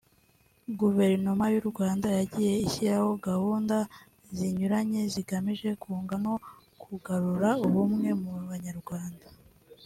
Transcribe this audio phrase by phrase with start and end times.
[0.79, 3.75] Guverinoma y’u Rwanda yagiye ishyiraho gahunda
[4.37, 6.33] zinyuranye zigamije kunga no
[6.81, 9.25] kugarura ubumwe mu Banyarwanda